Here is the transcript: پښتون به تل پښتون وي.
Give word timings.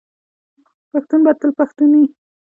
پښتون 0.91 1.19
به 1.25 1.31
تل 1.39 1.51
پښتون 1.59 1.89
وي. 1.97 2.05